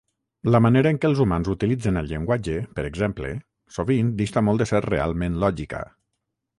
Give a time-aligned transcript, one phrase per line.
[0.53, 3.35] La manera en què els humans utilitzen el llenguatge, per exemple,
[3.79, 5.89] sovint dista molt de ser realment lògica.